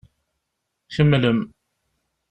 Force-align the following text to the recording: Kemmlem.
Kemmlem. 0.95 1.39